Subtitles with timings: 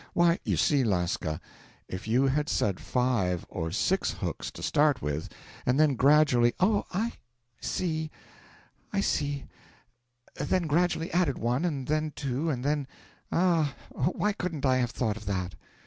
[0.13, 1.39] Why' 'You see, Lasca,
[1.87, 5.29] if you had said five or six hooks, to start with,
[5.63, 7.13] and then gradually' 'Oh, I
[7.59, 8.09] see,
[8.91, 9.45] I see
[10.33, 12.87] then gradually added one, and then two, and then
[13.31, 15.53] ah, why couldn't I have thought of that!'